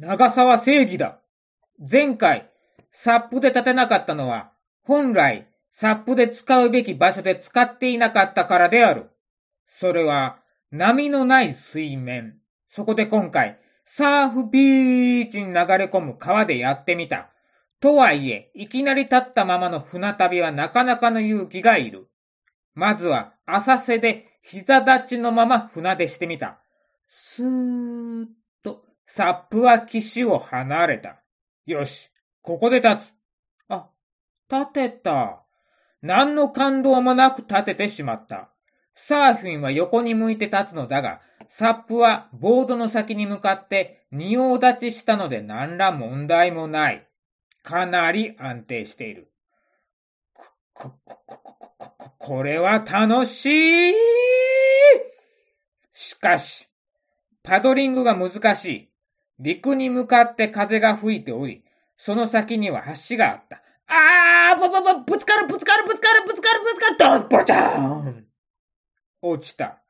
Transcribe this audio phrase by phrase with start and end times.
[0.00, 1.18] 長さは正義だ。
[1.78, 2.50] 前回、
[2.90, 4.50] サップで立てなかったのは、
[4.82, 9.10] 本来、サップで使うべき場所で使っていなかったからである。
[9.66, 10.38] それは、
[10.70, 12.38] 波のない水面。
[12.70, 17.28] そこで今回、サーフビーチに流れ込む川でやってみた。
[17.78, 22.08] とはいえ、いきなり立ったままの船旅はなかなかの勇気がいる。
[22.72, 26.58] まずは、浅瀬で膝立ちのまま船出してみた。
[27.10, 28.26] スーッ、
[29.12, 31.20] サップは岸を離れた。
[31.66, 33.12] よし、ここで立つ。
[33.68, 33.90] あ、
[34.48, 35.42] 立てた。
[36.00, 38.50] 何の感動もなく立ててしまった。
[38.94, 47.08] サーフィンは横に向いて立つのだが、サップはボードの先に向かって仁王立ちしたので何ら問題もない。
[47.64, 49.32] かなり安定している。
[50.72, 51.42] こ、こ、こ、
[51.76, 53.94] こ、こ、これは楽しい
[55.92, 56.68] しかし、
[57.42, 58.89] パドリングが難しい。
[59.40, 61.64] 陸に向かって風が吹いており、
[61.96, 63.62] その先には橋があった。
[63.86, 68.26] あー、ばばば、ぶつかる、ぶつかる、ぶつかる、ぶつかる、ぶつかる、ドン、ボチャーン
[69.22, 69.80] 落ちた。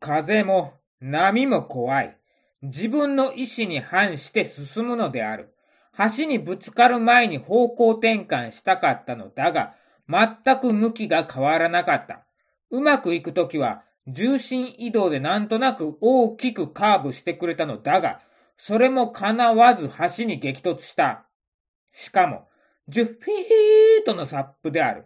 [0.00, 2.16] 風も波も怖い。
[2.62, 5.54] 自分の意志に反して進むのである。
[6.16, 9.74] 橋にぶつかる前に方向転換したかったのだが、
[10.08, 12.24] 全く向きが変わらなかった。
[12.70, 18.20] うまくいくときは、重心移動でなんとなく大きくカーブしてくれたのだが、
[18.56, 21.26] それも叶わず橋に激突した。
[21.92, 22.48] しかも、
[22.88, 25.04] 10フィートのサップである。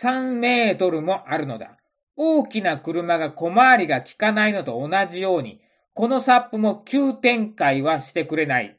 [0.00, 1.76] 3メートルもあるのだ。
[2.16, 5.60] 大きな車が小回りが効かないのと同じように、
[5.94, 8.78] このサップも急展開はしてくれない。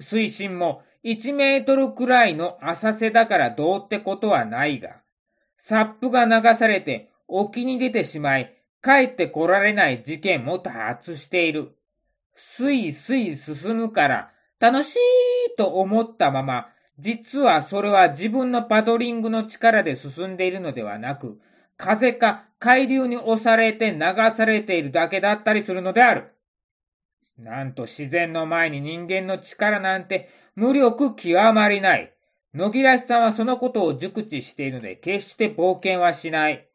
[0.00, 5.02] 水深も1メートルくらいの浅瀬だからどうってことはないが、
[5.58, 11.76] サップが流されて沖に出てしまい、帰って来られない事件も多発している。
[12.36, 14.98] すいすい進むから楽しい
[15.56, 21.40] と思ったまま、実はそれは自分のパドリングの力で進んでいるのではなく、
[21.76, 24.00] 風か海流に押されて流
[24.34, 26.32] されているだけだったりするのである。
[27.38, 32.12] なんと自然の前に人間の力なんて無力極まりない。
[32.54, 36.68] 野木らしさんはそのことを熟知しているので決して冒険はしない。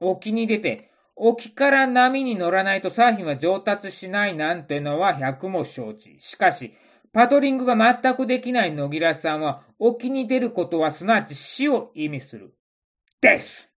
[0.00, 6.18] 沖に出て、沖から波に乗らないとサーフィンは上達しないなんてのは百も承知。
[6.20, 6.74] しかし、
[7.12, 12.54] パドリングが全くできない野木らさんは沖に出ることはすなわち死を意味する。
[13.20, 13.70] です。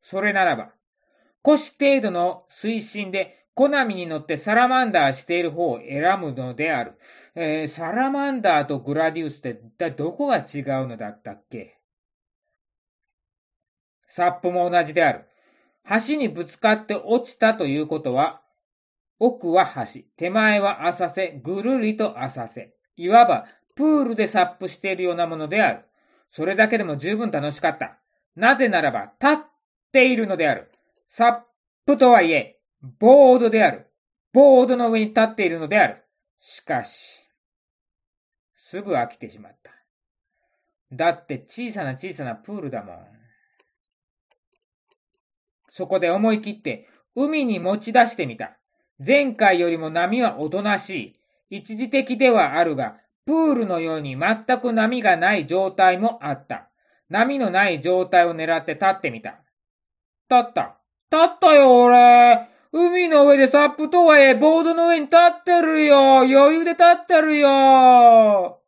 [0.00, 0.72] それならば、
[1.42, 6.94] 腰程度の推進でコナミに乗ってサラマンダーしている方を選ぶのである。
[7.34, 11.81] えー、サラマンダーとグラディウスって一体どこが違うのだったっけ？
[14.14, 15.24] サップも同じである。
[16.06, 18.42] 橋にぶつかって落ちたということは、
[19.18, 22.74] 奥は橋、手前は浅瀬、ぐるりと浅瀬。
[22.96, 25.84] いわば、プールでサップしているようなものである。
[26.28, 28.00] それだけでも十分楽しかった。
[28.36, 29.46] なぜならば、立っ
[29.92, 30.70] ているのである。
[31.08, 31.40] サッ
[31.86, 33.86] プとはいえ、ボードである。
[34.34, 36.04] ボードの上に立っているのである。
[36.38, 37.22] しかし、
[38.56, 39.70] すぐ飽きてしまった。
[40.92, 43.21] だって小さな小さなプールだもん。
[45.72, 48.56] そこで思い切って海に持ち出してみた。
[49.04, 51.16] 前回よりも波はおとなし
[51.50, 51.58] い。
[51.58, 52.96] 一時的ではあるが、
[53.26, 56.68] プールのように全く波がない状態もあった。
[57.08, 59.40] 波のない状態を狙って立ってみた。
[60.30, 60.78] 立った。
[61.10, 62.48] 立ったよ、俺。
[62.72, 68.60] 海の上でサップとはいえ、ボードの上に立ってるよ余裕で立ってるよ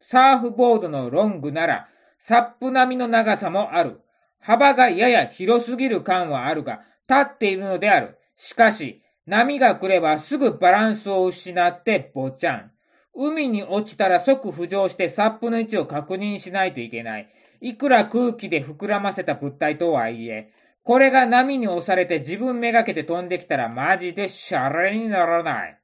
[0.00, 1.88] サーフボードのロングなら、
[2.20, 4.01] サップ並みの長さもある。
[4.42, 8.18] 幅がやや広すぎる感はあるが、立っているのである。
[8.36, 12.72] しかし、波が来ればすぐバランスを失ってぼちゃん。
[13.14, 17.28] 海に落ちたら即浮上してサップの位置を確認しないといけない。
[17.60, 20.50] いくら空気で膨らませた物体とはいえ、
[20.82, 25.78] これが波に押されて自分めがけて飛んできたらマジでシャレにならない。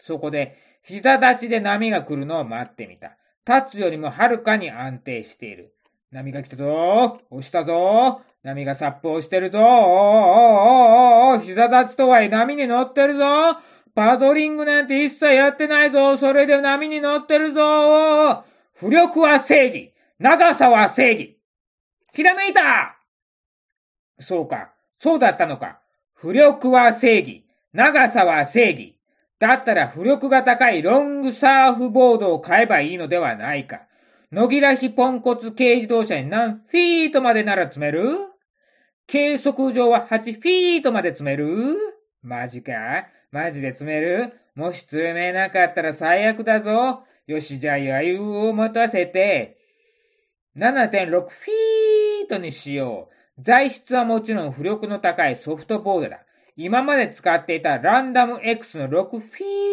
[0.00, 3.16] そこで、膝立ちで波が来るのを待ってみた。
[3.46, 5.76] 立つよりもはるかに安定している。
[6.12, 9.70] 波が来たぞ押したぞ波がサップをしてるぞおーおー
[11.32, 13.24] おーお膝立ちとはいえ波に乗ってるぞ
[13.94, 18.44] パドリングなんて一切やってないぞそれで波に乗ってるぞ
[18.78, 21.38] 浮力は正義長さは正義
[22.12, 22.98] ひらめいた
[24.22, 24.72] そうか。
[24.98, 25.80] そうだったのか。
[26.18, 27.44] 浮力は正義。
[27.72, 28.96] 長さは正義。
[29.38, 33.80] だったら浮力が高いロングサーフボードを買えばいいのではないか。
[34.32, 38.16] 野木らひポンコツ軽自動車に何フィートまでなら積める？
[39.06, 41.76] 計測上は8フィートまで積める？
[42.22, 42.72] マジか？
[43.30, 44.32] マジで詰める？
[44.54, 47.02] もし詰めなかったら最悪だぞ。
[47.26, 49.58] よし、じゃあ余裕を持たせて、
[50.56, 53.42] 7.6フィートにしよう。
[53.42, 56.20] 材質はもちろん浮力の高いソフトボードだ。
[56.56, 59.26] 今まで使っていたランダム X の6フ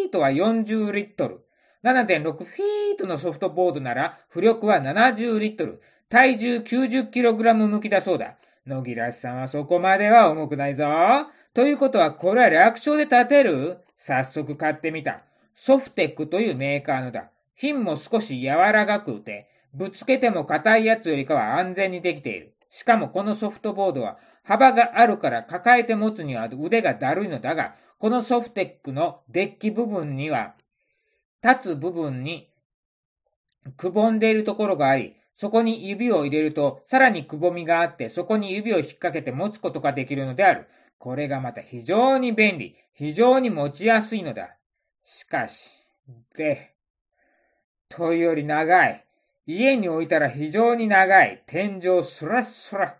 [0.04, 1.46] ィートは40リットル。
[1.82, 5.80] 7.6フィートのソフトボードなら浮力は70リットル。
[6.10, 8.36] 体重 90kg 向きだそうだ。
[8.66, 10.84] 野木らしさんはそこまでは重くないぞ。
[11.54, 13.78] ということはこれは略称で立てる？
[13.96, 15.22] 早速買ってみた。
[15.54, 17.30] ソフテックというメーカーのだ。
[17.54, 22.54] 品も少し柔らかくて、ぶつけても硬いやつよりかは安全にできている。
[22.70, 30.54] しかもこのソフトボードは幅があるから抱えて持つには腕がだるいのだが、このソフテックのデッキ部分には、
[31.42, 32.50] 立つ部分に
[33.76, 40.66] くぼんでいるところがあり、そこに指を入れると、さらにくぼみがあって、そこに指を引っ掛けて持つことができるのである。
[40.98, 44.56] これがまた非常に便利、非常に持ちやすいのだ。
[45.02, 45.78] しかし、
[46.36, 46.74] で、
[47.88, 49.04] というより長い。
[49.46, 51.42] 家に置いたら非常に長い。
[51.46, 52.96] 天井スラスラ。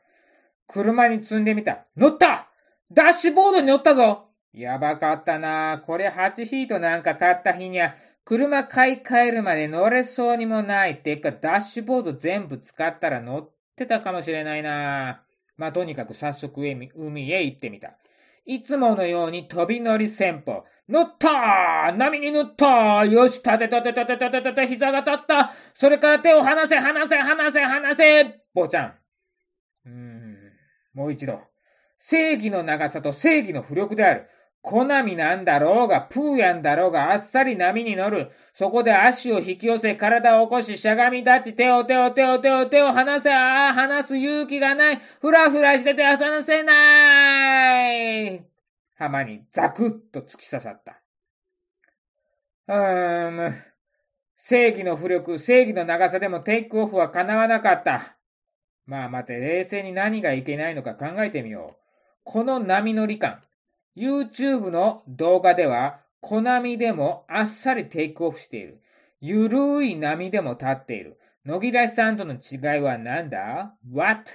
[0.67, 1.85] 車に積んでみた。
[1.97, 2.49] 乗った
[2.91, 7.95] ダッシュボードに乗ったぞやばかったなこれ8ヒートなんか買った日には、
[8.25, 10.93] 車買い替えるまで乗れそうにもない。
[10.93, 15.25] ってか、ダッシュボード全部使ったら乗ってたかもしれないな
[15.57, 17.97] まあ、とにかく早速海へ行ってみた。
[18.47, 20.65] いつものように飛び乗り戦法。
[20.89, 28.95] 乗った波に乗ったよし、立て立て立て立て立て、膝が立ったそれから手を離せ離せ離せ離せ坊ちゃん。
[29.87, 30.37] うーん、
[30.95, 31.41] もう一度。
[32.01, 34.27] 正義の長さと正義の浮力である。
[34.63, 38.31] コナミなんだろうが、プーヤンだろうが、あっさり波に乗る。
[38.53, 45.01] そこで足を引き寄せ、体を起こし、しゃがみ立ち、手を手を手を手を手を離せ、ああ、離す勇気がない。
[45.21, 48.45] ふらふらして手を離せない
[48.97, 51.01] 浜にザクッと突き刺さった。
[52.69, 53.55] うーん、
[54.37, 58.19] 正義の浮力、正義の長さでもテイクオフは叶わなかった。
[58.85, 61.81] まあ待て、冷静に何がいけないのか考えてみよう。
[62.25, 63.43] この波乗り感。
[64.01, 68.81] YouTube の動画では、コナミでもあっさりテイクオフしている。
[69.21, 71.19] ゆるい波でも立っている。
[71.45, 74.33] 野木らさんとの違いは何だ ?What?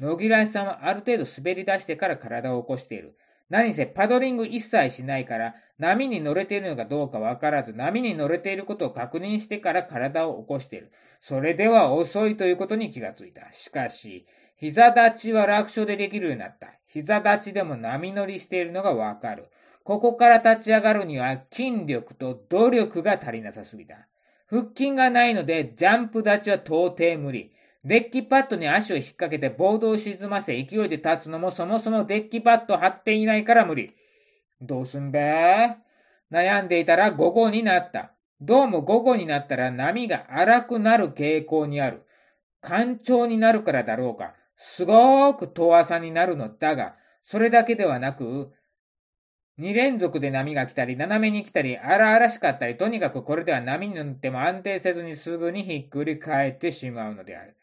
[0.00, 3.16] 野木らさんはある程度滑り出してから体を起こしている。
[3.48, 10.90] 何せパドリング一切しないから、波に乗れているのかどうかわからず、波に乗れていることを確認してから体を起こしている。
[11.20, 13.52] それでは遅いということに気がついた。
[13.52, 14.26] しかし、
[14.60, 16.68] 膝立ちは楽勝でできるようになった。
[16.86, 19.48] 膝立ちでも波乗りしているのがわかる。
[19.82, 24.06] ここから立ち上がるには筋力と努力が足りなさすぎだ。
[24.48, 27.52] 腹筋がないのでジャンプ立ちは到底無理。
[27.84, 33.94] デッキパッドに足を引っ掛けてボードを沈ませ勢いで立つのもそもそもデッキパッド張っていないから無理。
[34.60, 35.20] どうすんべ
[36.32, 38.12] 悩んでいたら午後になった。
[38.40, 42.06] どうも午後になったら波が荒くなる傾向にある。
[42.62, 44.34] 干潮になるからだろうか。
[44.56, 48.52] すごーく遠浅になるのだが、それだけではなく、
[49.58, 57.56] 2連続で波が来たり、斜めに来たり、荒々しかったり、とにかくこれでは波に乗っても安定せずにすぐにひっくり返ってしまうのである。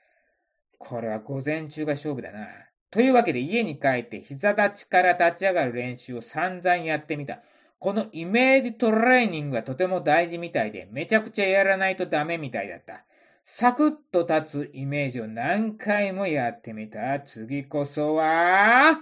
[0.77, 2.47] これは午前中が勝負だな。
[2.91, 7.41] というわけで家に帰って膝立ちから立ち上がる練習を散々やってみた。
[7.79, 13.05] このイメージトレーニングがとても大事みたいで、めちゃくちゃやらないとダメみたいだった。
[13.43, 17.19] サクッと立つイメージを何回もやってみた。
[17.19, 19.01] 次こそは、